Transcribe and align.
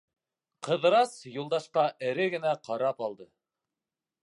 Ҡыҙырас 0.67 1.11
Юлдашҡа 1.35 1.85
эре 2.09 2.27
генә 2.37 2.55
ҡарап 2.69 3.07
алды. 3.11 3.31